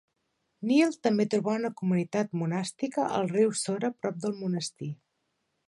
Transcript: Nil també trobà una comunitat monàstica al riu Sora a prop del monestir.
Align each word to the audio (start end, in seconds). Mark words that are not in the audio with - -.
Nil 0.69 0.95
també 1.07 1.25
trobà 1.33 1.53
una 1.57 1.71
comunitat 1.81 2.33
monàstica 2.43 3.05
al 3.21 3.29
riu 3.35 3.55
Sora 3.63 3.93
a 3.93 3.97
prop 4.01 4.19
del 4.25 4.37
monestir. 4.43 4.93